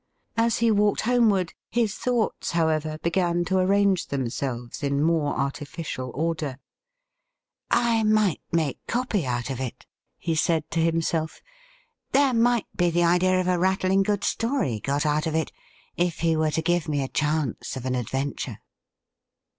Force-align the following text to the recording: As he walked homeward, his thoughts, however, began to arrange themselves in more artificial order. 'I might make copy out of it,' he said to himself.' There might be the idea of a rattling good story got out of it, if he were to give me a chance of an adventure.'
As 0.35 0.57
he 0.57 0.71
walked 0.71 1.01
homeward, 1.01 1.53
his 1.69 1.93
thoughts, 1.93 2.53
however, 2.53 2.97
began 3.03 3.45
to 3.45 3.59
arrange 3.59 4.07
themselves 4.07 4.81
in 4.81 5.03
more 5.03 5.37
artificial 5.37 6.09
order. 6.15 6.57
'I 7.69 8.05
might 8.05 8.41
make 8.51 8.79
copy 8.87 9.27
out 9.27 9.51
of 9.51 9.59
it,' 9.61 9.85
he 10.17 10.33
said 10.33 10.63
to 10.71 10.79
himself.' 10.81 11.39
There 12.13 12.33
might 12.33 12.65
be 12.75 12.89
the 12.89 13.03
idea 13.03 13.39
of 13.39 13.47
a 13.47 13.59
rattling 13.59 14.01
good 14.01 14.23
story 14.23 14.79
got 14.79 15.05
out 15.05 15.27
of 15.27 15.35
it, 15.35 15.51
if 15.97 16.21
he 16.21 16.35
were 16.35 16.49
to 16.49 16.63
give 16.63 16.89
me 16.89 17.03
a 17.03 17.07
chance 17.07 17.75
of 17.77 17.85
an 17.85 17.93
adventure.' 17.93 18.57